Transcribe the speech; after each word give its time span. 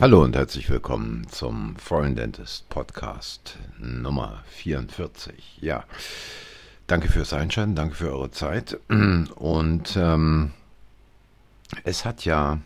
Hallo 0.00 0.22
und 0.22 0.36
herzlich 0.36 0.70
willkommen 0.70 1.26
zum 1.28 1.74
Foreign 1.74 2.14
Dentist 2.14 2.68
Podcast 2.68 3.58
Nummer 3.80 4.44
44. 4.46 5.58
Ja, 5.60 5.82
danke 6.86 7.08
fürs 7.08 7.32
Einschalten, 7.32 7.74
danke 7.74 7.96
für 7.96 8.12
eure 8.12 8.30
Zeit. 8.30 8.78
Und 8.88 9.96
ähm, 9.96 10.52
es 11.82 12.04
hat 12.04 12.24
ja 12.24 12.60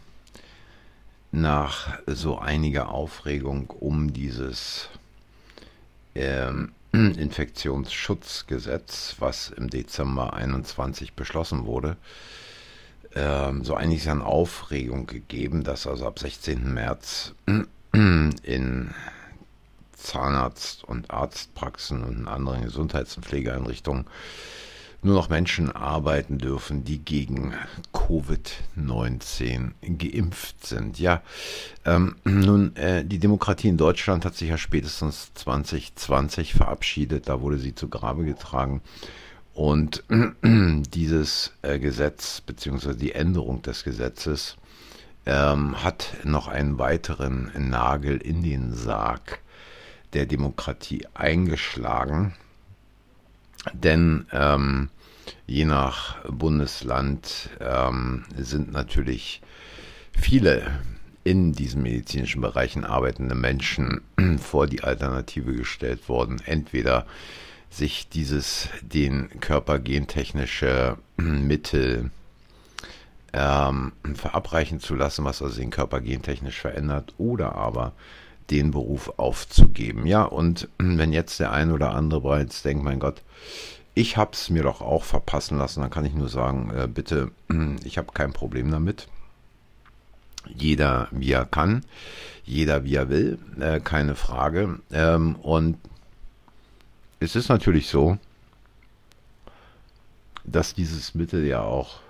nach 1.30 1.98
so 2.06 2.38
einiger 2.38 2.90
Aufregung 2.90 3.70
um 3.70 4.12
dieses 4.12 4.90
ähm, 6.14 6.72
Infektionsschutzgesetz, 6.92 9.16
was 9.20 9.48
im 9.48 9.70
Dezember 9.70 10.34
21 10.34 11.14
beschlossen 11.14 11.64
wurde, 11.64 11.96
ähm, 13.14 13.64
so 13.64 13.74
einiges 13.74 14.08
an 14.08 14.22
Aufregung 14.22 15.06
gegeben, 15.06 15.64
dass 15.64 15.86
also 15.86 16.06
ab 16.06 16.18
16. 16.18 16.72
März 16.72 17.34
in 17.92 18.90
Zahnarzt- 19.96 20.84
und 20.84 21.10
Arztpraxen 21.10 22.02
und 22.02 22.18
in 22.18 22.28
anderen 22.28 22.62
Gesundheits- 22.62 23.16
und 23.16 23.24
Pflegeeinrichtungen 23.24 24.06
nur 25.02 25.16
noch 25.16 25.28
Menschen 25.28 25.70
arbeiten 25.72 26.38
dürfen, 26.38 26.84
die 26.84 26.98
gegen 26.98 27.54
Covid-19 27.92 29.72
geimpft 29.98 30.64
sind. 30.64 30.98
Ja, 30.98 31.22
ähm, 31.84 32.16
nun, 32.24 32.76
äh, 32.76 33.04
die 33.04 33.18
Demokratie 33.18 33.68
in 33.68 33.76
Deutschland 33.76 34.24
hat 34.24 34.36
sich 34.36 34.48
ja 34.48 34.58
spätestens 34.58 35.34
2020 35.34 36.54
verabschiedet, 36.54 37.28
da 37.28 37.40
wurde 37.40 37.58
sie 37.58 37.74
zu 37.74 37.88
Grabe 37.88 38.24
getragen. 38.24 38.80
Und 39.54 40.02
dieses 40.42 41.52
äh, 41.62 41.78
Gesetz 41.78 42.40
beziehungsweise 42.40 42.96
die 42.96 43.12
Änderung 43.12 43.62
des 43.62 43.84
Gesetzes 43.84 44.56
ähm, 45.26 45.82
hat 45.82 46.16
noch 46.24 46.48
einen 46.48 46.78
weiteren 46.78 47.52
Nagel 47.56 48.16
in 48.16 48.42
den 48.42 48.72
Sarg 48.72 49.40
der 50.14 50.26
Demokratie 50.26 51.06
eingeschlagen. 51.14 52.34
Denn 53.72 54.26
ähm, 54.32 54.88
je 55.46 55.64
nach 55.64 56.24
Bundesland 56.28 57.50
ähm, 57.60 58.24
sind 58.36 58.72
natürlich 58.72 59.42
viele 60.18 60.66
in 61.24 61.52
diesen 61.52 61.82
medizinischen 61.82 62.40
Bereichen 62.40 62.84
arbeitende 62.84 63.34
Menschen 63.34 64.00
vor 64.38 64.66
die 64.66 64.82
Alternative 64.82 65.52
gestellt 65.52 66.08
worden. 66.08 66.42
Entweder 66.44 67.06
sich 67.72 68.08
dieses 68.08 68.68
den 68.82 69.40
Körper 69.40 69.78
gentechnische 69.78 70.98
Mittel 71.16 72.10
ähm, 73.32 73.92
verabreichen 74.14 74.78
zu 74.78 74.94
lassen, 74.94 75.24
was 75.24 75.40
also 75.40 75.58
den 75.58 75.70
Körper 75.70 76.00
gentechnisch 76.00 76.60
verändert, 76.60 77.14
oder 77.16 77.54
aber 77.54 77.92
den 78.50 78.72
Beruf 78.72 79.14
aufzugeben. 79.18 80.06
Ja, 80.06 80.24
und 80.24 80.68
wenn 80.78 81.12
jetzt 81.12 81.40
der 81.40 81.52
ein 81.52 81.72
oder 81.72 81.94
andere 81.94 82.20
bereits 82.20 82.62
denkt, 82.62 82.84
mein 82.84 83.00
Gott, 83.00 83.22
ich 83.94 84.16
habe 84.16 84.32
es 84.34 84.50
mir 84.50 84.62
doch 84.62 84.82
auch 84.82 85.04
verpassen 85.04 85.56
lassen, 85.56 85.80
dann 85.80 85.90
kann 85.90 86.04
ich 86.04 86.14
nur 86.14 86.28
sagen, 86.28 86.70
äh, 86.76 86.86
bitte, 86.86 87.30
ich 87.84 87.96
habe 87.96 88.12
kein 88.12 88.32
Problem 88.32 88.70
damit. 88.70 89.08
Jeder 90.46 91.08
wie 91.10 91.32
er 91.32 91.46
kann, 91.46 91.84
jeder 92.44 92.84
wie 92.84 92.96
er 92.96 93.08
will, 93.08 93.38
äh, 93.60 93.80
keine 93.80 94.14
Frage. 94.14 94.80
Ähm, 94.90 95.36
und 95.36 95.78
es 97.22 97.36
ist 97.36 97.48
natürlich 97.48 97.88
so, 97.88 98.18
dass 100.44 100.74
dieses 100.74 101.14
Mittel 101.14 101.44
ja 101.46 101.60
auch 101.62 102.00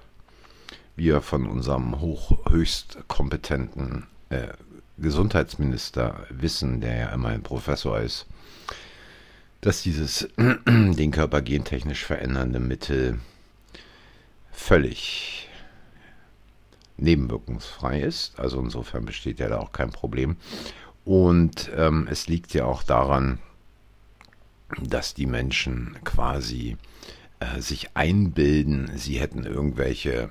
wir 0.97 1.21
von 1.21 1.47
unserem 1.47 2.01
hoch, 2.01 2.39
höchst 2.51 2.99
kompetenten 3.09 4.07
äh, 4.31 4.49
Gesundheitsminister 4.99 6.27
wissen, 6.31 6.81
der 6.81 6.97
ja 6.97 7.09
immer 7.11 7.29
ein 7.29 7.43
Professor 7.43 8.01
ist, 8.01 8.27
dass 9.61 9.83
dieses 9.83 10.29
den 10.67 11.11
Körper 11.11 11.43
gentechnisch 11.43 12.05
verändernde 12.05 12.61
Mittel 12.61 13.21
völlig 14.51 15.49
nebenwirkungsfrei 16.97 18.01
ist. 18.01 18.39
Also 18.39 18.61
insofern 18.61 19.05
besteht 19.05 19.41
ja 19.41 19.49
da 19.49 19.59
auch 19.59 19.73
kein 19.73 19.91
Problem. 19.91 20.37
Und 21.05 21.71
ähm, 21.77 22.07
es 22.11 22.29
liegt 22.29 22.55
ja 22.55 22.65
auch 22.65 22.83
daran, 22.83 23.41
dass 24.81 25.15
die 25.15 25.27
Menschen 25.27 25.97
quasi 26.05 26.77
äh, 27.41 27.61
sich 27.61 27.97
einbilden, 27.97 28.91
sie 28.97 29.21
hätten 29.21 29.45
irgendwelche 29.45 30.31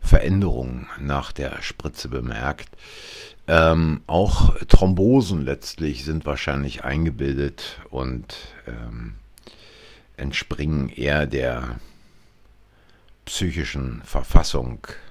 Veränderungen 0.00 0.86
nach 1.00 1.32
der 1.32 1.62
Spritze 1.62 2.08
bemerkt. 2.08 2.68
Ähm, 3.46 4.02
auch 4.06 4.56
Thrombosen 4.66 5.44
letztlich 5.44 6.04
sind 6.04 6.26
wahrscheinlich 6.26 6.84
eingebildet 6.84 7.80
und 7.90 8.36
ähm, 8.66 9.14
entspringen 10.16 10.90
eher 10.90 11.26
der 11.26 11.80
psychischen 13.24 14.02
Verfassung 14.04 14.86
äh, 14.86 15.07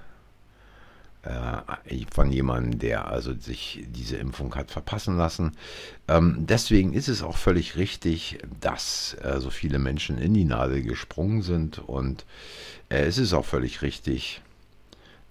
von 2.14 2.32
jemandem, 2.32 2.80
der 2.80 3.08
also 3.08 3.34
sich 3.34 3.86
diese 3.90 4.18
Impfung 4.18 4.56
hat 4.56 4.72
verpassen 4.72 5.18
lassen. 5.18 5.52
Ähm, 6.08 6.46
deswegen 6.48 6.94
ist 6.94 7.08
es 7.08 7.22
auch 7.22 7.38
völlig 7.38 7.76
richtig, 7.76 8.40
dass 8.62 9.16
äh, 9.22 9.40
so 9.40 9.50
viele 9.50 9.80
Menschen 9.80 10.18
in 10.18 10.34
die 10.34 10.46
Nadel 10.46 10.82
gesprungen 10.82 11.42
sind 11.42 11.80
und 11.80 12.26
äh, 12.90 13.06
es 13.06 13.18
ist 13.18 13.34
auch 13.34 13.46
völlig 13.46 13.82
richtig, 13.82 14.42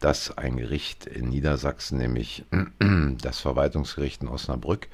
dass 0.01 0.37
ein 0.37 0.57
Gericht 0.57 1.07
in 1.07 1.31
Niedersachsen, 1.31 1.99
nämlich 1.99 2.45
das 3.23 3.41
Verwaltungsgericht 3.41 4.23
in 4.23 4.29
Osnabrück, 4.29 4.89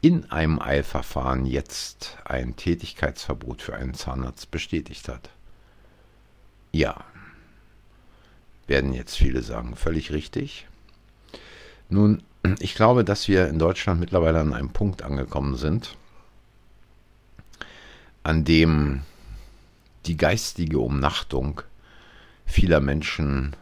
in 0.00 0.30
einem 0.30 0.60
Eilverfahren 0.60 1.46
jetzt 1.46 2.16
ein 2.24 2.56
Tätigkeitsverbot 2.56 3.62
für 3.62 3.76
einen 3.76 3.94
Zahnarzt 3.94 4.50
bestätigt 4.50 5.08
hat. 5.08 5.30
Ja, 6.72 7.04
werden 8.66 8.92
jetzt 8.92 9.16
viele 9.16 9.42
sagen, 9.42 9.76
völlig 9.76 10.12
richtig. 10.12 10.66
Nun, 11.88 12.22
ich 12.58 12.74
glaube, 12.74 13.04
dass 13.04 13.28
wir 13.28 13.48
in 13.48 13.58
Deutschland 13.58 14.00
mittlerweile 14.00 14.40
an 14.40 14.52
einem 14.52 14.70
Punkt 14.70 15.02
angekommen 15.02 15.56
sind, 15.56 15.96
an 18.22 18.44
dem 18.44 19.02
die 20.06 20.16
geistige 20.16 20.78
Umnachtung 20.78 21.62
vieler 22.44 22.80
Menschen 22.80 23.56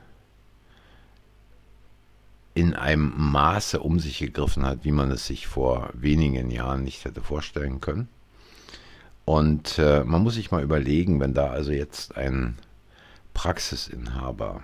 in 2.55 2.75
einem 2.75 3.13
Maße 3.17 3.81
um 3.81 3.99
sich 3.99 4.19
gegriffen 4.19 4.65
hat, 4.65 4.85
wie 4.85 4.93
man 4.93 5.11
es 5.11 5.27
sich 5.27 5.47
vor 5.47 5.91
wenigen 5.93 6.51
Jahren 6.51 6.85
nicht 6.85 7.05
hätte 7.05 7.21
vorstellen 7.21 7.81
können. 7.81 8.09
Und 9.25 9.79
äh, 9.79 10.05
man 10.05 10.23
muss 10.23 10.35
sich 10.35 10.51
mal 10.51 10.63
überlegen, 10.63 11.19
wenn 11.19 11.35
da 11.35 11.51
also 11.51 11.73
jetzt 11.73 12.17
ein 12.17 12.57
Praxisinhaber 13.33 14.63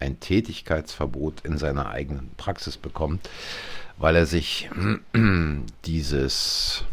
ein 0.00 0.20
Tätigkeitsverbot 0.20 1.42
in 1.44 1.58
seiner 1.58 1.90
eigenen 1.90 2.30
Praxis 2.36 2.76
bekommt, 2.76 3.28
weil 3.96 4.16
er 4.16 4.26
sich 4.26 4.68
dieses 5.84 6.84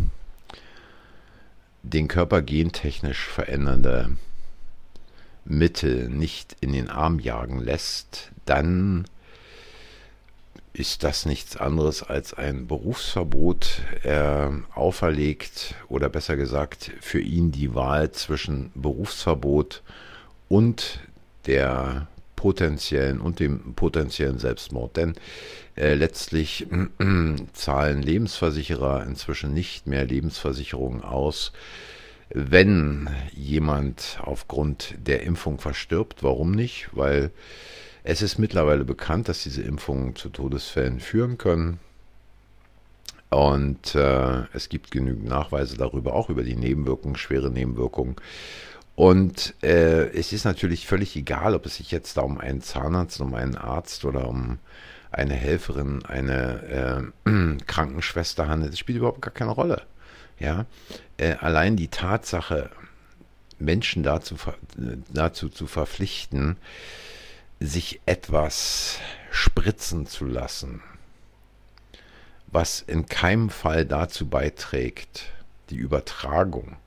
den 1.84 2.08
Körper 2.08 2.42
gentechnisch 2.42 3.28
verändernde 3.28 4.16
Mittel 5.46 6.08
nicht 6.10 6.56
in 6.62 6.72
den 6.72 6.90
Arm 6.90 7.20
jagen 7.20 7.60
lässt, 7.60 8.32
dann 8.46 9.06
ist 10.72 11.04
das 11.04 11.26
nichts 11.26 11.56
anderes 11.56 12.02
als 12.02 12.34
ein 12.34 12.68
Berufsverbot. 12.68 13.82
Er 14.02 14.54
auferlegt 14.74 15.76
oder 15.88 16.10
besser 16.10 16.36
gesagt 16.36 16.92
für 17.00 17.20
ihn 17.20 17.52
die 17.52 17.76
Wahl 17.76 18.12
zwischen 18.12 18.72
Berufsverbot 18.74 19.84
und 20.50 21.00
der 21.46 22.08
potenziellen 22.44 23.22
und 23.22 23.40
dem 23.40 23.74
potenziellen 23.74 24.38
Selbstmord. 24.38 24.98
Denn 24.98 25.14
äh, 25.78 25.94
letztlich 25.94 26.68
äh, 26.70 27.36
zahlen 27.54 28.02
Lebensversicherer 28.02 29.06
inzwischen 29.06 29.54
nicht 29.54 29.88
mehr 29.88 30.04
Lebensversicherungen 30.04 31.04
aus, 31.04 31.54
wenn 32.28 33.10
jemand 33.34 34.20
aufgrund 34.22 34.96
der 34.98 35.24
Impfung 35.24 35.58
verstirbt. 35.58 36.22
Warum 36.22 36.52
nicht? 36.52 36.90
Weil 36.92 37.32
es 38.04 38.22
ist 38.22 38.40
mittlerweile 38.40 38.84
bekannt, 38.84 39.30
dass 39.30 39.44
diese 39.44 39.62
Impfungen 39.62 40.18
zu 40.18 40.28
Todesfällen 40.28 41.00
führen 41.00 41.38
können. 41.38 41.80
Und 43.30 43.96
äh, 43.96 44.42
es 44.52 44.68
gibt 44.68 44.92
genügend 44.92 45.30
Nachweise 45.30 45.78
darüber, 45.78 46.14
auch 46.14 46.30
über 46.30 46.44
die 46.44 46.58
Nebenwirkungen, 46.58 47.16
schwere 47.16 47.50
Nebenwirkungen. 47.50 48.18
Und 48.96 49.56
äh, 49.64 50.10
es 50.10 50.34
ist 50.34 50.46
natürlich 50.46 50.86
völlig 50.86 51.16
egal, 51.16 51.56
ob 51.56 51.66
es 51.66 51.78
sich 51.78 51.92
jetzt 51.92 52.18
da 52.18 52.22
um 52.22 52.38
einen 52.38 52.62
Zahnarzt, 52.62 53.20
um 53.22 53.34
einen 53.34 53.56
Arzt 53.56 54.06
oder 54.06 54.28
um 54.28 54.60
eine 55.12 55.34
Helferin, 55.34 56.06
eine 56.06 57.12
äh, 57.26 57.58
Krankenschwester 57.66 58.48
handelt. 58.48 58.74
Das 58.74 58.80
spielt 58.80 59.00
überhaupt 59.00 59.22
gar 59.22 59.34
keine 59.34 59.52
Rolle. 59.52 59.82
Ja, 60.40 60.66
äh, 61.18 61.34
allein 61.34 61.76
die 61.76 61.88
Tatsache, 61.88 62.70
Menschen 63.60 64.04
dazu, 64.04 64.36
dazu 65.12 65.50
zu 65.50 65.68
verpflichten, 65.68 66.58
sich 67.60 68.02
etwas 68.06 69.00
spritzen 69.32 70.06
zu 70.06 70.26
lassen, 70.26 70.82
was 72.48 72.82
in 72.82 73.06
keinem 73.06 73.50
Fall 73.50 73.86
dazu 73.86 74.28
beiträgt, 74.28 75.32
die 75.70 75.78
Übertragung 75.78 76.78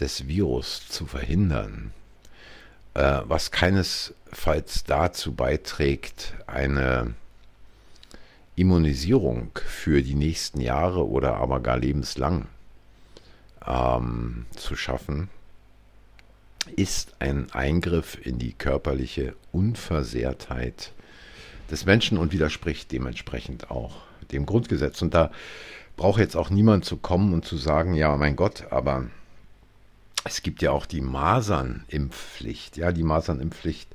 des 0.00 0.26
Virus 0.26 0.88
zu 0.88 1.06
verhindern, 1.06 1.92
äh, 2.94 3.20
was 3.24 3.50
keinesfalls 3.50 4.84
dazu 4.84 5.34
beiträgt, 5.34 6.34
eine 6.46 7.14
Immunisierung 8.56 9.50
für 9.54 10.02
die 10.02 10.14
nächsten 10.14 10.60
Jahre 10.60 11.08
oder 11.08 11.36
aber 11.36 11.60
gar 11.60 11.78
lebenslang 11.78 12.46
ähm, 13.66 14.46
zu 14.56 14.76
schaffen, 14.76 15.28
ist 16.76 17.14
ein 17.20 17.50
Eingriff 17.52 18.18
in 18.24 18.38
die 18.38 18.52
körperliche 18.52 19.34
Unversehrtheit 19.52 20.92
des 21.70 21.86
Menschen 21.86 22.18
und 22.18 22.32
widerspricht 22.32 22.92
dementsprechend 22.92 23.70
auch 23.70 23.96
dem 24.32 24.46
Grundgesetz. 24.46 25.00
Und 25.02 25.14
da 25.14 25.30
braucht 25.96 26.20
jetzt 26.20 26.36
auch 26.36 26.50
niemand 26.50 26.84
zu 26.84 26.96
kommen 26.96 27.32
und 27.32 27.44
zu 27.44 27.56
sagen, 27.56 27.94
ja, 27.94 28.16
mein 28.16 28.36
Gott, 28.36 28.64
aber 28.70 29.06
es 30.24 30.42
gibt 30.42 30.62
ja 30.62 30.70
auch 30.70 30.86
die 30.86 31.00
Masernimpfpflicht. 31.00 32.76
Ja, 32.76 32.92
die 32.92 33.02
Masernimpfpflicht 33.02 33.88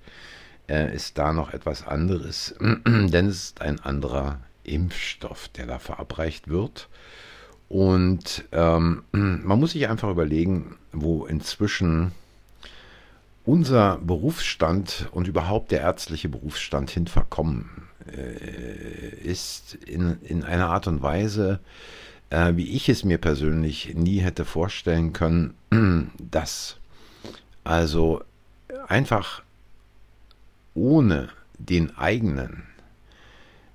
äh, 0.68 0.94
ist 0.94 1.18
da 1.18 1.34
noch 1.34 1.54
etwas 1.54 1.86
anderes, 1.86 2.56
denn 2.60 3.28
es 3.28 3.36
ist 3.36 3.62
ein 3.62 3.80
anderer 3.80 4.40
Impfstoff, 4.64 5.48
der 5.50 5.68
da 5.68 5.80
verabreicht 5.80 6.48
wird. 6.48 6.90
Und 7.70 8.46
ähm, 8.52 9.04
man 9.12 9.60
muss 9.60 9.72
sich 9.72 9.88
einfach 9.88 10.10
überlegen, 10.10 10.78
wo 10.92 11.26
inzwischen 11.26 12.12
unser 13.46 13.98
Berufsstand 13.98 15.08
und 15.12 15.28
überhaupt 15.28 15.72
der 15.72 15.82
ärztliche 15.82 16.30
Berufsstand 16.30 16.90
hin 16.90 17.06
verkommen 17.06 17.88
äh, 18.12 19.10
ist, 19.24 19.76
in, 19.76 20.18
in 20.24 20.44
einer 20.44 20.70
Art 20.70 20.88
und 20.88 21.04
Weise, 21.04 21.60
äh, 22.30 22.56
wie 22.56 22.70
ich 22.72 22.90
es 22.90 23.04
mir 23.04 23.18
persönlich 23.18 23.94
nie 23.96 24.20
hätte 24.20 24.46
vorstellen 24.46 25.14
können, 25.14 25.54
dass 26.20 26.78
also 27.64 28.24
einfach 28.88 29.42
ohne 30.74 31.30
den 31.58 31.98
eigenen 31.98 32.64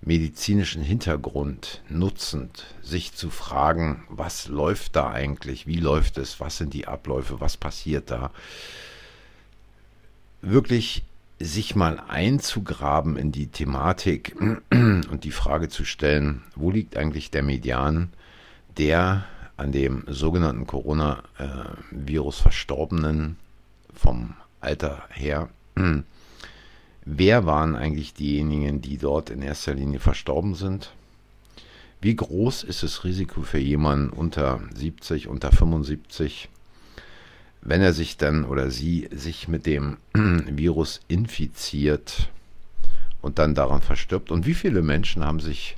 medizinischen 0.03 0.83
Hintergrund 0.83 1.83
nutzend, 1.89 2.67
sich 2.83 3.15
zu 3.15 3.31
fragen, 3.31 4.05
was 4.09 4.49
läuft 4.49 4.97
da 4.97 5.11
eigentlich, 5.11 5.67
wie 5.67 5.77
läuft 5.77 6.17
es, 6.19 6.41
was 6.41 6.57
sind 6.57 6.73
die 6.73 6.89
Abläufe, 6.89 7.41
was 7.41 7.57
passiert 7.57 8.11
da, 8.11 8.31
wirklich 10.41 11.03
sich 11.39 11.75
mal 11.75 12.03
einzugraben 12.09 13.17
in 13.17 13.33
die 13.33 13.49
Thematik 13.49 14.37
und 14.71 15.25
die 15.25 15.33
Frage 15.33 15.69
zu 15.69 15.85
stellen, 15.85 16.43
wo 16.55 16.71
liegt 16.71 16.97
eigentlich 16.97 17.31
der 17.31 17.43
Median 17.43 18.11
der 18.81 19.27
an 19.59 19.73
dem 19.73 20.05
sogenannten 20.07 20.67
Coronavirus 20.67 22.41
Verstorbenen 22.41 23.37
vom 23.95 24.35
Alter 24.61 25.05
her. 25.11 25.51
Wer 27.05 27.45
waren 27.45 27.77
eigentlich 27.77 28.15
diejenigen, 28.15 28.81
die 28.81 28.97
dort 28.97 29.29
in 29.29 29.43
erster 29.43 29.75
Linie 29.75 30.01
verstorben 30.01 30.55
sind? 30.55 30.95
Wie 32.01 32.17
groß 32.17 32.63
ist 32.65 32.83
das 32.83 33.05
Risiko 33.05 33.43
für 33.43 33.59
jemanden 33.59 34.09
unter 34.11 34.61
70, 34.75 35.29
unter 35.29 35.53
75? 35.53 36.49
wenn 37.63 37.83
er 37.83 37.93
sich 37.93 38.17
dann 38.17 38.47
oder 38.47 38.71
sie 38.71 39.07
sich 39.13 39.47
mit 39.47 39.67
dem 39.67 39.99
Virus 40.15 41.03
infiziert 41.09 42.31
und 43.21 43.39
dann 43.39 43.55
daran 43.55 43.83
verstirbt. 43.83 44.31
Und 44.31 44.47
wie 44.47 44.55
viele 44.55 44.81
Menschen 44.81 45.23
haben 45.23 45.41
sich 45.41 45.77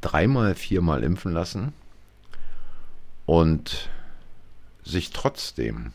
dreimal, 0.00 0.56
viermal 0.56 1.04
impfen 1.04 1.32
lassen 1.32 1.72
und 3.30 3.88
sich 4.82 5.10
trotzdem 5.10 5.92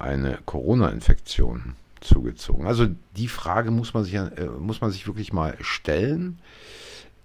eine 0.00 0.40
Corona-Infektion 0.46 1.76
zugezogen? 2.00 2.66
Also 2.66 2.88
die 3.16 3.28
Frage 3.28 3.70
muss 3.70 3.94
man 3.94 4.02
sich, 4.02 4.14
äh, 4.14 4.46
muss 4.58 4.80
man 4.80 4.90
sich 4.90 5.06
wirklich 5.06 5.32
mal 5.32 5.56
stellen. 5.60 6.40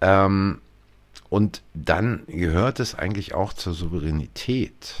Ähm, 0.00 0.60
und 1.28 1.62
dann 1.74 2.22
gehört 2.28 2.78
es 2.78 2.94
eigentlich 2.94 3.34
auch 3.34 3.52
zur 3.52 3.74
Souveränität 3.74 4.94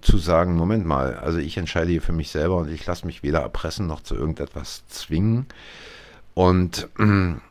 zu 0.00 0.16
sagen, 0.16 0.54
Moment 0.54 0.86
mal, 0.86 1.16
also 1.16 1.38
ich 1.38 1.56
entscheide 1.56 1.90
hier 1.90 2.02
für 2.02 2.12
mich 2.12 2.30
selber 2.30 2.58
und 2.58 2.70
ich 2.70 2.86
lasse 2.86 3.06
mich 3.06 3.24
weder 3.24 3.40
erpressen 3.40 3.88
noch 3.88 4.04
zu 4.04 4.14
irgendetwas 4.14 4.86
zwingen. 4.86 5.46
Und 6.34 6.88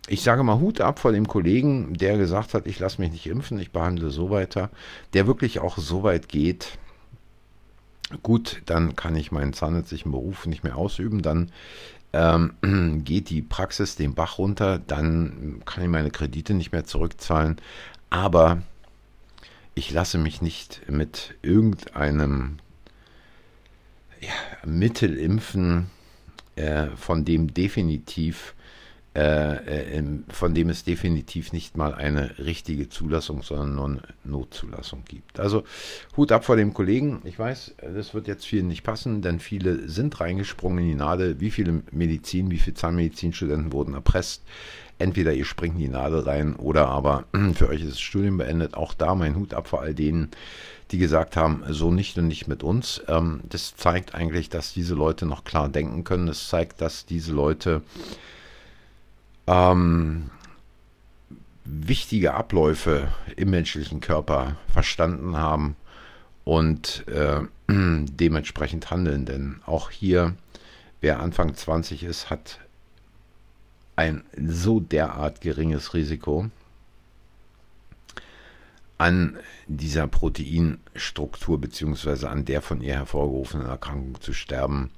ich 0.08 0.24
sage 0.24 0.44
mal 0.44 0.60
Hut 0.60 0.82
ab 0.82 1.00
vor 1.00 1.14
dem 1.14 1.28
Kollegen, 1.28 1.94
der 1.94 2.18
gesagt 2.18 2.54
hat, 2.54 2.68
ich 2.68 2.80
lasse 2.80 3.00
mich 3.02 3.12
nicht 3.12 3.26
impfen, 3.28 3.58
ich 3.60 3.72
behandle 3.72 4.10
so 4.10 4.30
weiter, 4.30 4.70
der 5.14 5.26
wirklich 5.26 5.60
auch 5.60 5.78
so 5.78 6.04
weit 6.04 6.28
geht, 6.28 6.78
gut, 8.22 8.62
dann 8.66 8.96
kann 8.98 9.16
ich 9.16 9.32
meinen 9.32 9.54
zahnärztlichen 9.54 10.12
Beruf 10.12 10.46
nicht 10.46 10.66
mehr 10.66 10.76
ausüben, 10.76 11.22
dann 11.22 11.52
ähm, 12.12 13.02
geht 13.06 13.30
die 13.30 13.42
Praxis 13.42 13.96
den 13.96 14.16
Bach 14.16 14.38
runter, 14.38 14.80
dann 14.80 15.62
kann 15.66 15.84
ich 15.84 15.90
meine 15.90 16.12
Kredite 16.12 16.54
nicht 16.54 16.74
mehr 16.74 16.84
zurückzahlen, 16.84 17.58
aber 18.10 18.62
ich 19.76 19.92
lasse 19.92 20.18
mich 20.18 20.42
nicht 20.42 20.82
mit 20.90 21.36
irgendeinem 21.42 22.58
ja, 24.20 24.30
Mittel 24.66 25.18
impfen, 25.18 25.90
äh, 26.56 26.88
von 26.96 27.26
dem 27.26 27.54
definitiv 27.54 28.54
äh, 29.16 30.00
äh, 30.00 30.04
von 30.30 30.56
dem 30.56 30.70
es 30.70 30.84
definitiv 30.84 31.54
nicht 31.54 31.78
mal 31.78 31.94
eine 31.94 32.40
richtige 32.40 32.90
Zulassung, 32.90 33.44
sondern 33.44 33.76
nur 33.76 33.86
eine 33.86 34.02
Notzulassung 34.24 35.04
gibt. 35.06 35.40
Also 35.40 35.64
Hut 36.18 36.32
ab 36.32 36.46
vor 36.46 36.56
dem 36.56 36.74
Kollegen. 36.74 37.22
Ich 37.24 37.38
weiß, 37.38 37.76
das 37.94 38.16
wird 38.16 38.28
jetzt 38.28 38.46
vielen 38.46 38.68
nicht 38.68 38.82
passen, 38.82 39.22
denn 39.22 39.40
viele 39.40 39.88
sind 39.88 40.20
reingesprungen 40.20 40.80
in 40.80 40.90
die 40.90 40.96
Nadel. 40.96 41.40
Wie 41.40 41.52
viele 41.52 41.84
Medizin, 41.92 42.50
wie 42.50 42.58
viele 42.58 42.74
Zahnmedizinstudenten 42.74 43.72
wurden 43.72 43.94
erpresst? 43.94 44.42
Entweder 44.98 45.34
ihr 45.34 45.46
springt 45.46 45.76
in 45.76 45.82
die 45.82 45.90
Nadel 45.90 46.22
rein 46.22 46.56
oder 46.56 46.88
aber 46.88 47.26
für 47.54 47.70
euch 47.70 47.82
ist 47.82 47.92
das 47.92 48.02
Studium 48.02 48.38
beendet. 48.38 48.74
Auch 48.74 48.96
da 48.96 49.14
mein 49.14 49.36
Hut 49.36 49.54
ab 49.54 49.68
vor 49.68 49.82
all 49.82 49.94
denen, 49.94 50.32
die 50.90 50.98
gesagt 50.98 51.38
haben, 51.38 51.64
so 51.70 51.92
nicht 51.92 52.18
und 52.18 52.28
nicht 52.28 52.48
mit 52.48 52.64
uns. 52.64 53.04
Ähm, 53.08 53.42
das 53.48 53.76
zeigt 53.76 54.16
eigentlich, 54.16 54.50
dass 54.50 54.74
diese 54.74 54.96
Leute 54.96 55.28
noch 55.28 55.44
klar 55.44 55.70
denken 55.70 56.04
können. 56.04 56.26
Das 56.26 56.48
zeigt, 56.48 56.82
dass 56.82 57.06
diese 57.06 57.32
Leute 57.32 57.84
ähm, 59.48 60.30
wichtige 61.66 62.34
Abläufe 62.34 63.10
im 63.36 63.50
menschlichen 63.50 64.02
Körper 64.02 64.58
verstanden 64.72 65.38
haben 65.38 65.76
und 66.44 67.08
äh, 67.08 67.42
dementsprechend 67.70 68.92
handeln. 68.92 69.26
Denn 69.26 69.62
auch 69.66 69.90
hier, 69.90 70.36
wer 71.02 71.20
Anfang 71.20 71.56
20 71.56 72.04
ist, 72.04 72.30
hat 72.30 72.60
ein 73.96 74.24
so 74.38 74.80
derart 74.80 75.42
geringes 75.42 75.94
Risiko 75.94 76.50
an 78.98 79.38
dieser 79.68 80.08
Proteinstruktur 80.08 81.60
beziehungsweise 81.60 82.30
an 82.30 82.46
der 82.46 82.62
von 82.62 82.82
ihr 82.82 82.96
hervorgerufenen 82.96 83.68
Erkrankung 83.68 84.20
zu 84.22 84.34
sterben, 84.34 84.92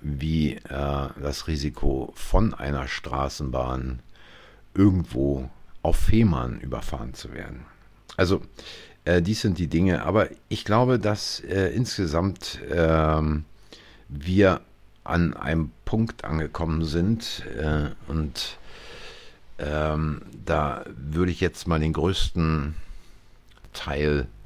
wie 0.00 0.54
äh, 0.54 0.60
das 0.68 1.46
Risiko 1.46 2.12
von 2.14 2.54
einer 2.54 2.88
Straßenbahn 2.88 4.00
irgendwo 4.74 5.50
auf 5.82 5.96
Fehmarn 5.96 6.60
überfahren 6.60 7.12
zu 7.14 7.32
werden. 7.34 7.66
Also 8.16 8.42
äh, 9.04 9.20
dies 9.20 9.40
sind 9.40 9.58
die 9.58 9.66
Dinge, 9.66 10.04
aber 10.04 10.28
ich 10.48 10.64
glaube, 10.64 10.98
dass 10.98 11.40
äh, 11.40 11.68
insgesamt 11.68 12.60
ähm, 12.70 13.44
wir 14.08 14.60
an 15.04 15.34
einem 15.34 15.72
Punkt 15.84 16.24
angekommen 16.24 16.84
sind 16.84 17.44
äh, 17.58 17.90
und 18.08 18.58
ähm, 19.58 20.22
da 20.44 20.84
würde 20.96 21.32
ich 21.32 21.40
jetzt 21.40 21.66
mal 21.66 21.80
den 21.80 21.92
größten 21.92 22.74
Teil 23.72 24.20
äh, 24.20 24.41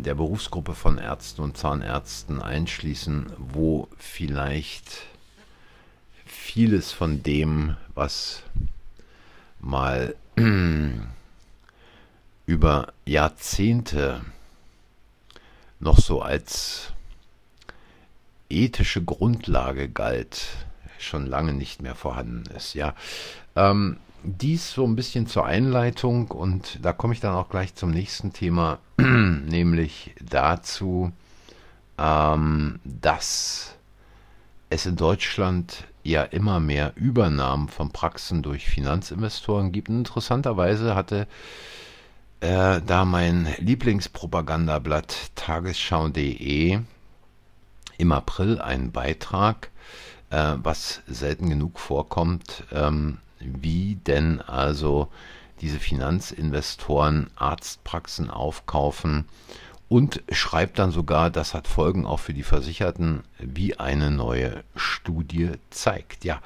der 0.00 0.14
Berufsgruppe 0.14 0.74
von 0.74 0.98
Ärzten 0.98 1.42
und 1.42 1.56
Zahnärzten 1.56 2.40
einschließen, 2.40 3.32
wo 3.36 3.88
vielleicht 3.98 5.02
vieles 6.24 6.92
von 6.92 7.22
dem, 7.22 7.76
was 7.94 8.42
mal 9.60 10.14
über 12.46 12.92
Jahrzehnte 13.04 14.22
noch 15.78 15.98
so 15.98 16.22
als 16.22 16.92
ethische 18.48 19.04
Grundlage 19.04 19.88
galt, 19.88 20.46
schon 20.98 21.26
lange 21.26 21.52
nicht 21.52 21.82
mehr 21.82 21.94
vorhanden 21.94 22.44
ist. 22.56 22.74
Ja, 22.74 22.94
ähm, 23.54 23.98
dies 24.26 24.72
so 24.72 24.84
ein 24.84 24.96
bisschen 24.96 25.26
zur 25.26 25.46
Einleitung 25.46 26.28
und 26.28 26.78
da 26.82 26.92
komme 26.92 27.14
ich 27.14 27.20
dann 27.20 27.34
auch 27.34 27.48
gleich 27.48 27.74
zum 27.74 27.90
nächsten 27.90 28.32
Thema, 28.32 28.78
nämlich 28.98 30.14
dazu, 30.20 31.12
ähm, 31.98 32.80
dass 32.84 33.74
es 34.68 34.86
in 34.86 34.96
Deutschland 34.96 35.84
ja 36.02 36.22
immer 36.22 36.60
mehr 36.60 36.92
Übernahmen 36.96 37.68
von 37.68 37.90
Praxen 37.90 38.42
durch 38.42 38.66
Finanzinvestoren 38.66 39.72
gibt. 39.72 39.88
Und 39.88 39.98
interessanterweise 39.98 40.94
hatte 40.94 41.26
äh, 42.40 42.80
da 42.84 43.04
mein 43.04 43.48
Lieblingspropagandablatt 43.58 45.30
tagesschau.de 45.36 46.80
im 47.98 48.12
April 48.12 48.60
einen 48.60 48.92
Beitrag, 48.92 49.70
äh, 50.30 50.54
was 50.56 51.02
selten 51.06 51.48
genug 51.48 51.78
vorkommt, 51.78 52.64
ähm, 52.72 53.18
wie 53.40 53.96
denn 54.06 54.40
also 54.40 55.08
diese 55.60 55.78
Finanzinvestoren 55.78 57.30
Arztpraxen 57.36 58.30
aufkaufen 58.30 59.26
und 59.88 60.22
schreibt 60.32 60.78
dann 60.78 60.90
sogar, 60.90 61.30
das 61.30 61.54
hat 61.54 61.68
Folgen 61.68 62.06
auch 62.06 62.18
für 62.18 62.34
die 62.34 62.42
Versicherten, 62.42 63.22
wie 63.38 63.78
eine 63.78 64.10
neue 64.10 64.64
Studie 64.74 65.52
zeigt. 65.70 66.24
Ja, 66.24 66.42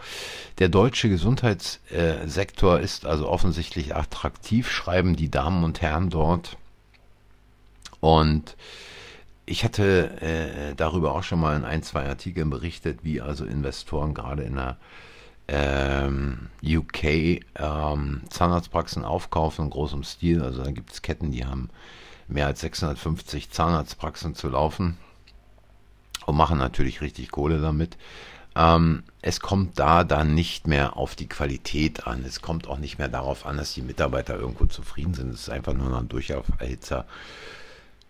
der 0.59 0.69
deutsche 0.69 1.09
Gesundheitssektor 1.09 2.81
ist 2.81 3.07
also 3.07 3.29
offensichtlich 3.29 3.97
attraktiv, 3.97 4.71
schreiben 4.71 5.17
die 5.17 5.31
Damen 5.31 5.65
und 5.65 5.81
Herren 5.81 6.11
dort. 6.11 6.59
Und 8.01 8.57
ich 9.47 9.65
hatte 9.65 10.21
äh, 10.21 10.75
darüber 10.77 11.15
auch 11.15 11.23
schon 11.23 11.41
mal 11.41 11.57
in 11.57 11.65
ein, 11.65 11.83
zwei 11.83 12.07
Artikeln 12.09 12.51
berichtet, 12.51 13.01
wie 13.03 13.23
also 13.23 13.47
Investoren 13.47 14.13
gerade 14.13 14.43
in 14.43 14.57
der 14.57 14.77
UK 15.53 17.05
ähm, 17.57 18.21
Zahnarztpraxen 18.29 19.05
aufkaufen 19.05 19.65
in 19.65 19.71
großem 19.71 20.05
Stil. 20.05 20.43
Also 20.43 20.63
da 20.63 20.71
gibt 20.71 20.93
es 20.93 21.03
Ketten, 21.03 21.33
die 21.33 21.45
haben 21.45 21.71
mehr 22.29 22.47
als 22.47 22.61
650 22.61 23.51
Zahnarztpraxen 23.51 24.35
zu 24.35 24.49
laufen 24.49 24.97
und 26.27 26.37
machen 26.37 26.59
natürlich 26.59 27.01
richtig 27.01 27.31
Kohle 27.31 27.61
damit. 27.61 27.97
Ähm, 28.57 29.05
es 29.23 29.41
kommt 29.41 29.79
da 29.79 30.05
dann 30.05 30.35
nicht 30.35 30.67
mehr 30.67 30.97
auf 30.97 31.15
die 31.15 31.29
Qualität 31.29 32.07
an. 32.07 32.25
Es 32.25 32.43
kommt 32.43 32.69
auch 32.69 32.79
nicht 32.79 32.99
mehr 32.99 33.09
darauf 33.09 33.47
an, 33.47 33.57
dass 33.57 33.75
die 33.75 33.83
Mitarbeiter 33.83 34.37
irgendwo 34.37 34.67
zufrieden 34.67 35.15
sind. 35.15 35.31
Es 35.31 35.43
ist 35.43 35.51
einfach 35.51 35.73
nur 35.73 35.97
ein 35.97 36.09
Durchlauferhitzer 36.09 37.07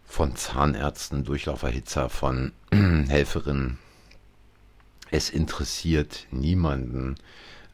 von 0.05 0.37
Zahnärzten, 0.37 1.25
Durchlauferhitzer 1.25 2.09
von 2.09 2.53
Helferinnen. 2.73 3.79
Es 5.11 5.31
interessiert 5.31 6.26
niemanden, 6.31 7.17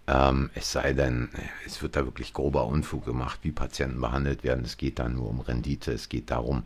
ähm, 0.07 0.51
es 0.55 0.73
sei 0.73 0.93
denn, 0.93 1.29
es 1.67 1.83
wird 1.83 1.97
da 1.97 2.05
wirklich 2.05 2.33
grober 2.33 2.67
Unfug 2.67 3.05
gemacht, 3.05 3.41
wie 3.43 3.53
Patienten 3.53 4.01
behandelt 4.01 4.45
werden. 4.45 4.65
Es 4.65 4.77
geht 4.77 4.99
da 4.99 5.09
nur 5.09 5.29
um 5.29 5.41
Rendite, 5.41 5.93
es 5.93 6.09
geht 6.09 6.31
darum 6.31 6.65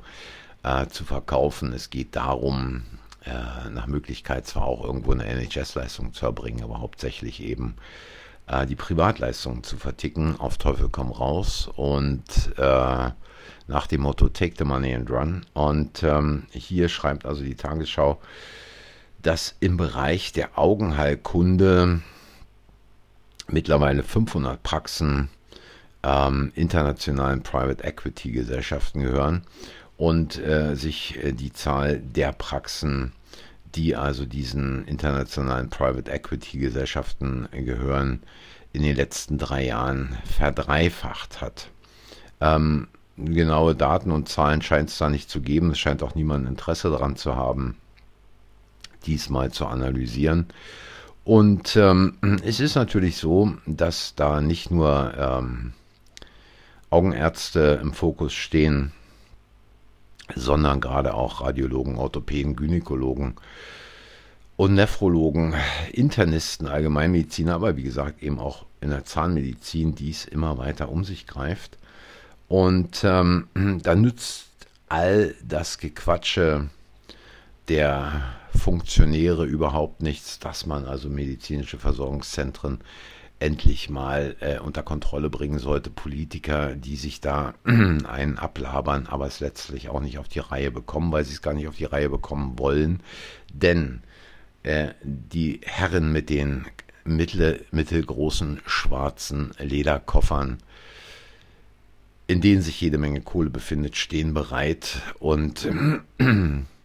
äh, 0.62 0.86
zu 0.86 1.04
verkaufen, 1.04 1.72
es 1.72 1.90
geht 1.90 2.16
darum, 2.16 2.82
äh, 3.24 3.70
nach 3.70 3.86
Möglichkeit 3.86 4.46
zwar 4.46 4.64
auch 4.64 4.84
irgendwo 4.84 5.12
eine 5.12 5.24
NHS-Leistung 5.24 6.12
zu 6.12 6.26
erbringen, 6.26 6.62
aber 6.62 6.80
hauptsächlich 6.80 7.42
eben 7.42 7.76
äh, 8.46 8.66
die 8.66 8.76
Privatleistungen 8.76 9.64
zu 9.64 9.76
verticken, 9.76 10.38
auf 10.38 10.58
Teufel 10.58 10.88
komm 10.90 11.10
raus 11.10 11.68
und 11.74 12.22
äh, 12.58 13.10
nach 13.68 13.86
dem 13.86 14.02
Motto 14.02 14.28
Take 14.28 14.54
the 14.58 14.64
money 14.64 14.94
and 14.94 15.10
run. 15.10 15.46
Und 15.54 16.02
ähm, 16.02 16.44
hier 16.50 16.88
schreibt 16.88 17.24
also 17.24 17.42
die 17.42 17.54
Tagesschau, 17.54 18.20
dass 19.22 19.54
im 19.60 19.76
Bereich 19.76 20.32
der 20.32 20.58
Augenheilkunde 20.58 22.00
mittlerweile 23.48 24.02
500 24.02 24.62
Praxen 24.62 25.28
ähm, 26.02 26.52
internationalen 26.54 27.42
Private 27.42 27.84
Equity 27.84 28.32
Gesellschaften 28.32 29.00
gehören 29.00 29.42
und 29.96 30.38
äh, 30.38 30.74
sich 30.76 31.22
äh, 31.22 31.32
die 31.32 31.52
Zahl 31.52 31.98
der 32.00 32.32
Praxen, 32.32 33.12
die 33.74 33.96
also 33.96 34.24
diesen 34.24 34.86
internationalen 34.86 35.68
Private 35.68 36.10
Equity 36.10 36.58
Gesellschaften 36.58 37.48
gehören, 37.52 38.22
in 38.72 38.82
den 38.82 38.96
letzten 38.96 39.36
drei 39.36 39.66
Jahren 39.66 40.16
verdreifacht 40.24 41.40
hat. 41.40 41.68
Ähm, 42.40 42.88
genaue 43.16 43.74
Daten 43.74 44.10
und 44.10 44.28
Zahlen 44.28 44.62
scheint 44.62 44.88
es 44.88 44.98
da 44.98 45.10
nicht 45.10 45.28
zu 45.28 45.40
geben. 45.40 45.70
Es 45.70 45.78
scheint 45.78 46.02
auch 46.02 46.14
niemand 46.14 46.48
Interesse 46.48 46.90
daran 46.90 47.16
zu 47.16 47.36
haben, 47.36 47.76
diesmal 49.06 49.50
zu 49.50 49.66
analysieren. 49.66 50.46
Und 51.24 51.76
ähm, 51.76 52.40
es 52.44 52.60
ist 52.60 52.74
natürlich 52.74 53.16
so, 53.16 53.52
dass 53.66 54.14
da 54.14 54.40
nicht 54.40 54.70
nur 54.70 55.14
ähm, 55.16 55.72
Augenärzte 56.88 57.78
im 57.80 57.92
Fokus 57.92 58.32
stehen, 58.32 58.92
sondern 60.34 60.80
gerade 60.80 61.14
auch 61.14 61.40
Radiologen, 61.40 61.96
Orthopäden, 61.96 62.56
Gynäkologen 62.56 63.34
und 64.56 64.74
Nephrologen, 64.74 65.54
Internisten, 65.92 66.66
Allgemeinmediziner, 66.66 67.54
aber 67.54 67.76
wie 67.76 67.82
gesagt 67.82 68.22
eben 68.22 68.38
auch 68.38 68.66
in 68.80 68.90
der 68.90 69.04
Zahnmedizin 69.04 69.94
dies 69.94 70.24
immer 70.24 70.58
weiter 70.58 70.88
um 70.88 71.04
sich 71.04 71.26
greift. 71.26 71.78
Und 72.48 73.04
ähm, 73.04 73.48
da 73.82 73.94
nützt 73.94 74.46
all 74.88 75.34
das 75.42 75.78
Gequatsche 75.78 76.68
der 77.68 78.22
Funktionäre 78.56 79.44
überhaupt 79.44 80.02
nichts, 80.02 80.38
dass 80.38 80.66
man 80.66 80.84
also 80.84 81.08
medizinische 81.08 81.78
Versorgungszentren 81.78 82.80
endlich 83.38 83.88
mal 83.88 84.36
äh, 84.40 84.58
unter 84.58 84.82
Kontrolle 84.82 85.30
bringen 85.30 85.58
sollte. 85.58 85.90
Politiker, 85.90 86.74
die 86.74 86.96
sich 86.96 87.20
da 87.20 87.54
einen 87.64 88.38
ablabern, 88.38 89.06
aber 89.06 89.26
es 89.26 89.40
letztlich 89.40 89.88
auch 89.88 90.00
nicht 90.00 90.18
auf 90.18 90.28
die 90.28 90.40
Reihe 90.40 90.70
bekommen, 90.70 91.10
weil 91.10 91.24
sie 91.24 91.32
es 91.32 91.42
gar 91.42 91.54
nicht 91.54 91.66
auf 91.66 91.76
die 91.76 91.86
Reihe 91.86 92.10
bekommen 92.10 92.58
wollen. 92.58 93.02
Denn 93.52 94.02
äh, 94.62 94.88
die 95.02 95.60
Herren 95.64 96.12
mit 96.12 96.28
den 96.28 96.66
mittel, 97.04 97.64
mittelgroßen 97.70 98.60
schwarzen 98.66 99.52
Lederkoffern, 99.58 100.58
in 102.26 102.40
denen 102.40 102.62
sich 102.62 102.80
jede 102.80 102.98
Menge 102.98 103.22
Kohle 103.22 103.50
befindet, 103.50 103.96
stehen 103.96 104.34
bereit 104.34 105.00
und 105.18 105.66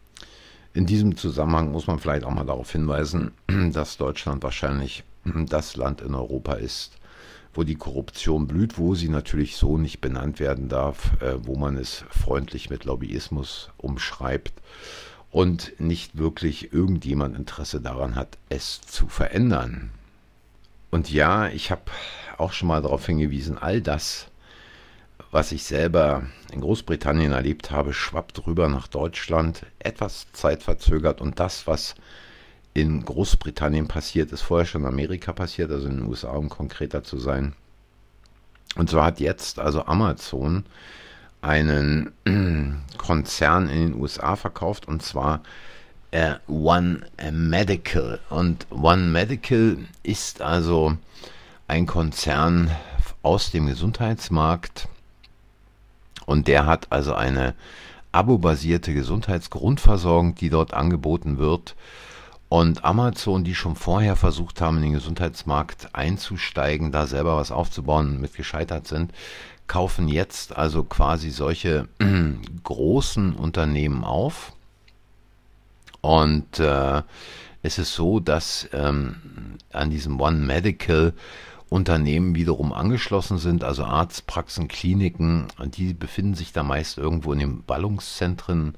In 0.75 0.85
diesem 0.85 1.15
Zusammenhang 1.15 1.71
muss 1.71 1.87
man 1.87 1.99
vielleicht 1.99 2.25
auch 2.25 2.33
mal 2.33 2.45
darauf 2.45 2.69
hinweisen, 2.69 3.31
dass 3.71 3.95
Deutschland 3.95 4.43
wahrscheinlich 4.43 5.05
das 5.23 5.77
Land 5.77 6.01
in 6.01 6.13
Europa 6.13 6.55
ist, 6.55 6.97
wo 7.53 7.63
die 7.63 7.75
Korruption 7.75 8.45
blüht, 8.45 8.77
wo 8.77 8.93
sie 8.93 9.07
natürlich 9.07 9.55
so 9.55 9.77
nicht 9.77 10.01
benannt 10.01 10.41
werden 10.41 10.67
darf, 10.67 11.13
äh, 11.21 11.35
wo 11.41 11.55
man 11.55 11.77
es 11.77 12.03
freundlich 12.09 12.69
mit 12.69 12.83
Lobbyismus 12.83 13.69
umschreibt 13.77 14.51
und 15.31 15.79
nicht 15.79 16.17
wirklich 16.17 16.73
irgendjemand 16.73 17.37
Interesse 17.37 17.79
daran 17.79 18.15
hat, 18.15 18.37
es 18.49 18.81
zu 18.81 19.07
verändern. 19.07 19.91
Und 20.91 21.09
ja, 21.09 21.47
ich 21.47 21.71
habe 21.71 21.83
auch 22.37 22.51
schon 22.51 22.67
mal 22.67 22.81
darauf 22.81 23.05
hingewiesen, 23.05 23.57
all 23.57 23.81
das, 23.81 24.27
was 25.35 25.51
ich 25.51 25.65
selber 25.65 26.23
in 26.53 26.61
Großbritannien 26.61 27.33
erlebt 27.33 27.69
habe, 27.69 27.91
schwappt 27.91 28.47
rüber 28.47 28.69
nach 28.69 28.87
Deutschland, 28.87 29.65
etwas 29.79 30.27
zeitverzögert 30.31 31.19
und 31.19 31.41
das, 31.41 31.67
was 31.67 31.95
in 32.73 33.03
Großbritannien 33.03 33.89
passiert, 33.89 34.31
ist 34.31 34.43
vorher 34.43 34.65
schon 34.65 34.83
in 34.83 34.87
Amerika 34.87 35.33
passiert, 35.33 35.71
also 35.71 35.89
in 35.89 35.97
den 35.97 36.07
USA, 36.07 36.29
um 36.29 36.47
konkreter 36.47 37.03
zu 37.03 37.19
sein. 37.19 37.53
Und 38.77 38.89
so 38.89 39.03
hat 39.03 39.19
jetzt 39.19 39.59
also 39.59 39.85
Amazon 39.87 40.63
einen 41.41 42.13
Konzern 42.97 43.67
in 43.67 43.87
den 43.87 44.01
USA 44.01 44.37
verkauft 44.37 44.87
und 44.87 45.03
zwar 45.03 45.43
äh, 46.11 46.35
One 46.47 47.01
Medical. 47.29 48.21
Und 48.29 48.67
One 48.69 49.09
Medical 49.09 49.79
ist 50.01 50.41
also 50.41 50.95
ein 51.67 51.87
Konzern 51.87 52.71
aus 53.21 53.51
dem 53.51 53.65
Gesundheitsmarkt, 53.65 54.87
und 56.25 56.47
der 56.47 56.65
hat 56.65 56.91
also 56.91 57.13
eine 57.13 57.55
abo-basierte 58.11 58.93
Gesundheitsgrundversorgung, 58.93 60.35
die 60.35 60.49
dort 60.49 60.73
angeboten 60.73 61.37
wird. 61.37 61.75
Und 62.47 62.85
Amazon, 62.85 63.43
die 63.43 63.55
schon 63.55 63.75
vorher 63.75 64.15
versucht 64.15 64.61
haben, 64.61 64.77
in 64.77 64.83
den 64.83 64.93
Gesundheitsmarkt 64.93 65.93
einzusteigen, 65.93 66.91
da 66.91 67.07
selber 67.07 67.35
was 67.37 67.51
aufzubauen, 67.51 68.21
mit 68.21 68.35
gescheitert 68.35 68.87
sind, 68.87 69.11
kaufen 69.67 70.07
jetzt 70.07 70.55
also 70.55 70.83
quasi 70.83 71.31
solche 71.31 71.87
großen 72.63 73.35
Unternehmen 73.35 74.03
auf. 74.03 74.53
Und 76.01 76.59
äh, 76.59 77.01
es 77.63 77.79
ist 77.79 77.95
so, 77.95 78.19
dass 78.19 78.69
ähm, 78.73 79.57
an 79.73 79.89
diesem 79.89 80.21
One 80.21 80.37
Medical 80.37 81.13
Unternehmen 81.69 82.35
wiederum 82.35 82.73
angeschlossen 82.73 83.37
sind, 83.37 83.63
also 83.63 83.83
Arztpraxen, 83.83 84.67
Kliniken, 84.67 85.47
die 85.65 85.93
befinden 85.93 86.35
sich 86.35 86.53
da 86.53 86.63
meist 86.63 86.97
irgendwo 86.97 87.33
in 87.33 87.39
den 87.39 87.63
Ballungszentren 87.63 88.75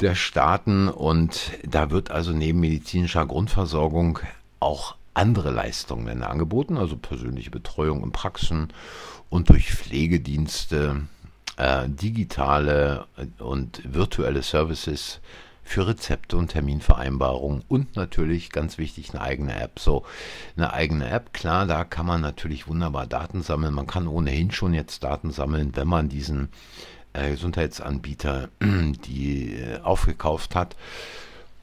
der 0.00 0.14
Staaten. 0.14 0.88
Und 0.88 1.52
da 1.64 1.90
wird 1.90 2.10
also 2.10 2.32
neben 2.32 2.60
medizinischer 2.60 3.26
Grundversorgung 3.26 4.18
auch 4.60 4.96
andere 5.14 5.50
Leistungen 5.50 6.22
angeboten, 6.22 6.76
also 6.76 6.96
persönliche 6.96 7.50
Betreuung 7.50 8.02
in 8.02 8.12
Praxen 8.12 8.68
und 9.30 9.48
durch 9.48 9.72
Pflegedienste, 9.72 11.02
äh, 11.56 11.88
digitale 11.88 13.06
und 13.38 13.82
virtuelle 13.84 14.42
Services 14.42 15.20
für 15.68 15.86
Rezepte 15.86 16.38
und 16.38 16.48
Terminvereinbarungen 16.48 17.62
und 17.68 17.94
natürlich 17.94 18.50
ganz 18.50 18.78
wichtig 18.78 19.10
eine 19.10 19.20
eigene 19.20 19.60
App. 19.60 19.78
So 19.78 20.04
eine 20.56 20.72
eigene 20.72 21.10
App, 21.10 21.34
klar, 21.34 21.66
da 21.66 21.84
kann 21.84 22.06
man 22.06 22.22
natürlich 22.22 22.68
wunderbar 22.68 23.06
Daten 23.06 23.42
sammeln. 23.42 23.74
Man 23.74 23.86
kann 23.86 24.08
ohnehin 24.08 24.50
schon 24.50 24.72
jetzt 24.72 25.04
Daten 25.04 25.30
sammeln, 25.30 25.72
wenn 25.76 25.86
man 25.86 26.08
diesen 26.08 26.48
äh, 27.12 27.32
Gesundheitsanbieter 27.32 28.48
die 28.62 29.56
äh, 29.56 29.80
aufgekauft 29.82 30.54
hat. 30.54 30.74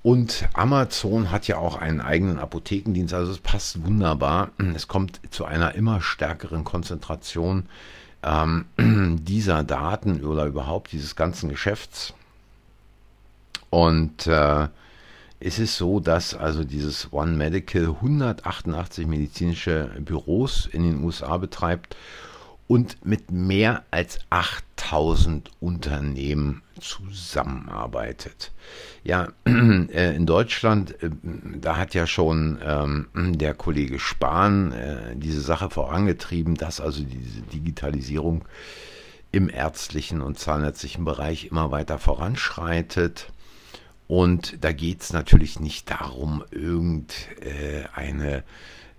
Und 0.04 0.48
Amazon 0.54 1.32
hat 1.32 1.48
ja 1.48 1.58
auch 1.58 1.76
einen 1.76 2.00
eigenen 2.00 2.38
Apothekendienst, 2.38 3.12
also 3.12 3.32
es 3.32 3.40
passt 3.40 3.84
wunderbar. 3.84 4.52
Es 4.76 4.88
kommt 4.88 5.20
zu 5.32 5.46
einer 5.46 5.74
immer 5.74 6.00
stärkeren 6.00 6.64
Konzentration 6.64 7.66
ähm, 8.22 8.66
dieser 9.24 9.64
Daten 9.64 10.24
oder 10.24 10.46
überhaupt 10.46 10.92
dieses 10.92 11.16
ganzen 11.16 11.50
Geschäfts. 11.50 12.14
Und 13.76 14.26
äh, 14.28 14.70
es 15.42 15.60
ist 15.60 15.76
so, 15.76 16.00
dass 16.00 16.34
also 16.34 16.64
dieses 16.64 17.12
One 17.12 17.34
Medical 17.34 17.88
188 17.88 19.06
medizinische 19.06 19.92
Büros 20.00 20.66
in 20.66 20.84
den 20.84 21.04
USA 21.04 21.36
betreibt 21.36 21.98
und 22.68 23.06
mit 23.06 23.32
mehr 23.32 23.84
als 23.92 24.20
8000 24.30 25.52
Unternehmen 25.60 26.62
zusammenarbeitet. 26.80 28.54
Ja, 29.04 29.28
äh, 29.46 30.16
in 30.16 30.26
Deutschland, 30.26 30.92
äh, 31.04 31.10
da 31.60 31.76
hat 31.76 31.94
ja 31.94 32.08
schon 32.08 32.60
ähm, 32.64 33.08
der 33.14 33.56
Kollege 33.56 34.00
Spahn 34.00 34.72
äh, 34.72 35.18
diese 35.18 35.42
Sache 35.42 35.70
vorangetrieben, 35.70 36.56
dass 36.56 36.80
also 36.80 37.04
diese 37.04 37.42
Digitalisierung 37.42 38.46
im 39.34 39.50
ärztlichen 39.50 40.22
und 40.22 40.40
zahnärztlichen 40.40 41.04
Bereich 41.04 41.48
immer 41.48 41.72
weiter 41.72 42.00
voranschreitet. 42.00 43.34
Und 44.08 44.64
da 44.64 44.72
geht 44.72 45.02
es 45.02 45.14
natürlich 45.14 45.60
nicht 45.60 45.90
darum, 45.90 46.44
irgendeine 46.52 48.44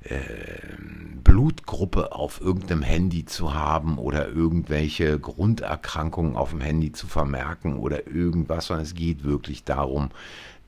ähm, 0.04 1.20
Blutgruppe 1.22 2.12
auf 2.12 2.40
irgendeinem 2.40 2.82
Handy 2.82 3.24
zu 3.24 3.54
haben 3.54 3.98
oder 3.98 4.28
irgendwelche 4.28 5.18
Grunderkrankungen 5.18 6.36
auf 6.36 6.50
dem 6.50 6.60
Handy 6.60 6.92
zu 6.92 7.06
vermerken 7.06 7.76
oder 7.76 8.06
irgendwas, 8.06 8.66
sondern 8.66 8.84
es 8.84 8.94
geht 8.94 9.24
wirklich 9.24 9.64
darum, 9.64 10.10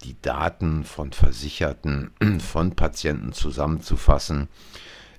die 0.05 0.17
Daten 0.23 0.85
von 0.85 1.13
Versicherten, 1.13 2.11
von 2.39 2.77
Patienten 2.77 3.33
zusammenzufassen, 3.33 4.49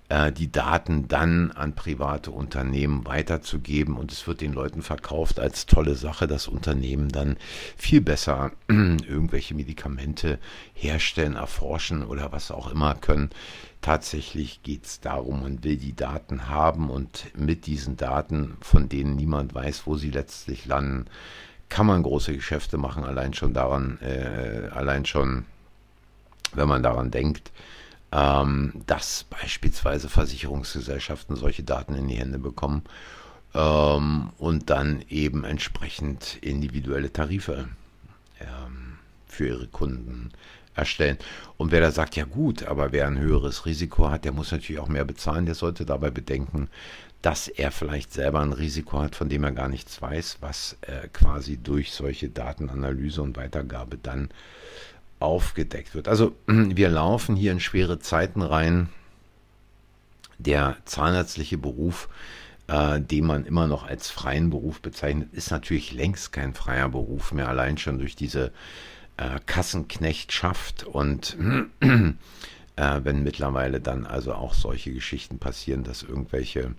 äh, 0.10 0.32
die 0.32 0.52
Daten 0.52 1.08
dann 1.08 1.52
an 1.52 1.76
private 1.76 2.32
Unternehmen 2.32 3.06
weiterzugeben 3.06 3.96
und 3.96 4.12
es 4.12 4.28
wird 4.28 4.42
den 4.42 4.54
Leuten 4.54 4.82
verkauft 4.82 5.40
als 5.40 5.68
tolle 5.68 5.96
Sache, 5.96 6.28
dass 6.28 6.48
Unternehmen 6.48 7.10
dann 7.10 7.38
viel 7.78 8.02
besser 8.02 8.52
irgendwelche 8.68 9.54
Medikamente 9.54 10.40
herstellen, 10.74 11.36
erforschen 11.36 12.04
oder 12.04 12.32
was 12.32 12.52
auch 12.52 12.72
immer 12.72 12.96
können. 12.96 13.30
Tatsächlich 13.82 14.62
geht 14.64 14.86
es 14.86 15.00
darum, 15.00 15.44
man 15.44 15.64
will 15.64 15.78
die 15.78 15.96
Daten 15.96 16.50
haben 16.50 16.90
und 16.90 17.26
mit 17.38 17.66
diesen 17.66 17.96
Daten, 17.96 18.58
von 18.62 18.90
denen 18.90 19.16
niemand 19.16 19.54
weiß, 19.54 19.84
wo 19.86 19.96
sie 19.96 20.12
letztlich 20.12 20.66
landen, 20.66 21.06
kann 21.70 21.86
man 21.86 22.04
große 22.04 22.34
Geschäfte 22.34 22.78
machen, 22.78 23.04
allein 23.04 23.34
schon 23.36 23.54
daran, 23.54 24.00
äh, 24.02 24.70
allein 24.72 25.06
schon, 25.06 25.46
wenn 26.54 26.68
man 26.68 26.82
daran 26.82 27.12
denkt, 27.12 27.52
ähm, 28.12 28.74
dass 28.88 29.26
beispielsweise 29.26 30.10
Versicherungsgesellschaften 30.10 31.36
solche 31.36 31.64
Daten 31.64 31.96
in 31.96 32.08
die 32.08 32.18
Hände 32.18 32.40
bekommen 32.40 32.84
ähm, 33.54 34.30
und 34.38 34.70
dann 34.70 35.04
eben 35.10 35.44
entsprechend 35.44 36.38
individuelle 36.42 37.14
Tarife 37.14 37.70
ähm, 38.40 38.98
für 39.28 39.48
ihre 39.48 39.68
Kunden 39.68 40.32
erstellen. 40.76 41.18
Und 41.58 41.72
wer 41.72 41.82
da 41.82 41.92
sagt, 41.92 42.16
ja 42.16 42.26
gut, 42.26 42.64
aber 42.64 42.92
wer 42.92 43.08
ein 43.08 43.20
höheres 43.20 43.66
Risiko 43.66 44.10
hat, 44.10 44.26
der 44.26 44.32
muss 44.32 44.52
natürlich 44.52 44.82
auch 44.82 44.88
mehr 44.88 45.06
bezahlen, 45.06 45.46
der 45.46 45.56
sollte 45.56 45.86
dabei 45.86 46.10
bedenken, 46.10 46.70
dass 47.22 47.50
er 47.50 47.72
vielleicht 47.72 48.14
selber 48.14 48.40
ein 48.40 48.54
Risiko 48.54 49.02
hat, 49.02 49.16
von 49.16 49.28
dem 49.30 49.44
er 49.44 49.52
gar 49.52 49.68
nichts 49.68 50.02
weiß, 50.02 50.38
was 50.40 50.78
äh, 50.82 51.10
quasi 51.10 51.58
durch 51.58 51.92
solche 51.92 52.30
Datenanalyse 52.30 53.22
und 53.22 53.36
Weitergabe 53.36 53.98
dann 54.02 54.30
aufgedeckt 55.20 55.96
wird. 55.96 56.08
Also 56.08 56.36
wir 56.48 56.90
laufen 56.90 57.36
hier 57.36 57.52
in 57.52 57.60
schwere 57.60 58.00
Zeiten 58.00 58.42
rein. 58.42 58.90
Der 60.38 60.78
zahnärztliche 60.86 61.58
Beruf, 61.58 62.08
äh, 62.68 63.02
den 63.02 63.26
man 63.26 63.46
immer 63.46 63.68
noch 63.68 63.86
als 63.86 64.10
freien 64.10 64.50
Beruf 64.50 64.82
bezeichnet, 64.82 65.34
ist 65.34 65.52
natürlich 65.52 65.92
längst 65.92 66.32
kein 66.32 66.54
freier 66.54 66.90
Beruf 66.90 67.34
mehr, 67.34 67.50
allein 67.50 67.78
schon 67.78 68.00
durch 68.00 68.16
diese 68.16 68.52
äh, 69.18 69.40
Kassenknechtschaft 69.46 70.84
und 70.86 71.38
äh, 71.82 72.14
wenn 73.04 73.24
mittlerweile 73.24 73.82
dann 73.82 74.06
also 74.06 74.34
auch 74.34 74.54
solche 74.54 74.94
Geschichten 74.94 75.40
passieren, 75.40 75.84
dass 75.84 76.04
irgendwelche 76.04 76.74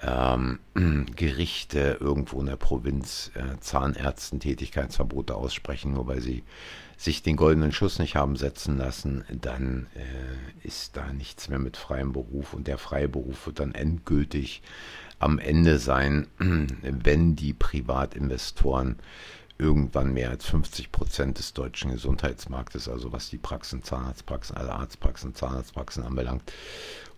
ähm, 0.00 0.60
Gerichte 1.16 1.98
irgendwo 2.00 2.40
in 2.40 2.46
der 2.46 2.56
Provinz 2.56 3.30
äh, 3.34 3.58
Zahnärzten 3.60 4.40
Tätigkeitsverbote 4.40 5.34
aussprechen, 5.34 5.92
nur 5.92 6.06
weil 6.06 6.22
sie 6.22 6.42
sich 6.98 7.22
den 7.22 7.36
goldenen 7.36 7.70
Schuss 7.70 8.00
nicht 8.00 8.16
haben 8.16 8.34
setzen 8.34 8.76
lassen, 8.76 9.24
dann 9.30 9.86
äh, 9.94 10.66
ist 10.66 10.96
da 10.96 11.12
nichts 11.12 11.48
mehr 11.48 11.60
mit 11.60 11.76
freiem 11.76 12.12
Beruf 12.12 12.54
und 12.54 12.66
der 12.66 12.76
freie 12.76 13.08
Beruf 13.08 13.46
wird 13.46 13.60
dann 13.60 13.72
endgültig 13.72 14.62
am 15.20 15.38
Ende 15.38 15.78
sein, 15.78 16.26
wenn 16.38 17.36
die 17.36 17.52
Privatinvestoren 17.52 18.96
irgendwann 19.58 20.12
mehr 20.12 20.30
als 20.30 20.46
50 20.46 20.90
Prozent 20.90 21.38
des 21.38 21.52
deutschen 21.52 21.92
Gesundheitsmarktes, 21.92 22.88
also 22.88 23.12
was 23.12 23.30
die 23.30 23.38
Praxen, 23.38 23.84
Zahnarztpraxen, 23.84 24.56
alle 24.56 24.72
Arztpraxen, 24.72 25.36
Zahnarztpraxen 25.36 26.02
anbelangt, 26.02 26.52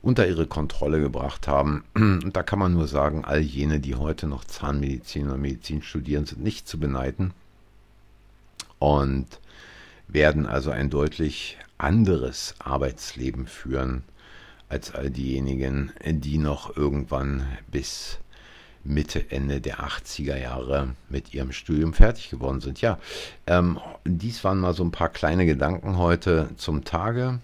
unter 0.03 0.27
ihre 0.29 0.47
Kontrolle 0.47 1.01
gebracht 1.01 1.49
haben. 1.49 1.85
Und 1.95 2.37
da 2.37 2.43
kann 2.43 2.59
man 2.59 2.75
nur 2.75 2.87
sagen, 2.87 3.25
all 3.25 3.41
jene, 3.41 3.81
die 3.81 3.95
heute 3.95 4.27
noch 4.27 4.45
Zahnmedizin 4.45 5.27
oder 5.27 5.39
Medizin 5.39 5.83
studieren, 5.83 6.27
sind 6.27 6.43
nicht 6.43 6.69
zu 6.69 6.79
beneiden. 6.79 7.33
Und 8.79 9.27
werden 10.13 10.47
also 10.47 10.71
ein 10.71 10.91
deutlich 10.91 11.59
anderes 11.79 12.55
Arbeitsleben 12.59 13.47
führen 13.47 14.03
als 14.69 14.95
all 14.95 15.11
diejenigen, 15.11 15.93
die 16.05 16.39
noch 16.39 16.77
irgendwann 16.77 17.47
bis 17.71 18.19
Mitte, 18.85 19.31
Ende 19.31 19.61
der 19.61 19.81
80er 19.81 20.37
Jahre 20.37 20.95
mit 21.09 21.35
ihrem 21.35 21.53
Studium 21.53 21.93
fertig 21.93 22.31
geworden 22.31 22.61
sind. 22.61 22.81
Ja, 22.81 22.99
ähm, 23.47 23.79
dies 24.05 24.43
waren 24.43 24.59
mal 24.59 24.73
so 24.73 24.83
ein 24.85 24.93
paar 24.93 25.11
kleine 25.11 25.45
Gedanken 25.45 25.99
heute 25.99 26.49
zum 26.57 26.85
Tage. 26.85 27.41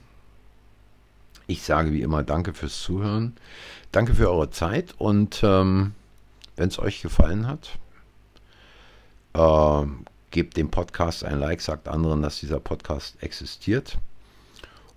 Ich 1.46 1.62
sage 1.62 1.92
wie 1.92 2.02
immer 2.02 2.22
Danke 2.22 2.54
fürs 2.54 2.80
Zuhören. 2.80 3.36
Danke 3.92 4.14
für 4.14 4.30
eure 4.30 4.50
Zeit 4.50 4.94
und 4.98 5.40
ähm, 5.42 5.92
wenn 6.56 6.68
es 6.68 6.78
euch 6.78 7.02
gefallen 7.02 7.46
hat, 7.46 7.78
äh, 9.34 9.86
gebt 10.36 10.58
dem 10.58 10.68
Podcast 10.68 11.24
ein 11.24 11.38
Like, 11.38 11.62
sagt 11.62 11.88
anderen, 11.88 12.20
dass 12.20 12.40
dieser 12.40 12.60
Podcast 12.60 13.16
existiert. 13.22 13.96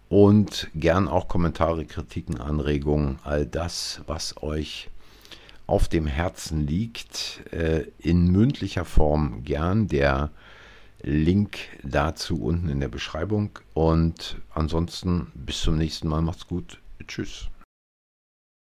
Und 0.09 0.69
gern 0.75 1.07
auch 1.07 1.29
Kommentare, 1.29 1.85
Kritiken, 1.85 2.41
Anregungen, 2.41 3.19
all 3.23 3.45
das, 3.45 4.01
was 4.05 4.43
euch 4.43 4.89
auf 5.65 5.87
dem 5.87 6.07
Herzen 6.07 6.67
liegt, 6.67 7.39
äh, 7.53 7.85
in 7.99 8.29
mündlicher 8.29 8.83
Form 8.83 9.45
gern. 9.45 9.87
Der 9.87 10.31
Link 11.03 11.59
dazu 11.83 12.43
unten 12.43 12.67
in 12.67 12.81
der 12.81 12.89
Beschreibung. 12.89 13.59
Und 13.73 14.41
ansonsten 14.53 15.31
bis 15.35 15.61
zum 15.61 15.77
nächsten 15.77 16.09
Mal. 16.09 16.21
Macht's 16.21 16.47
gut. 16.47 16.81
Tschüss. 17.07 17.47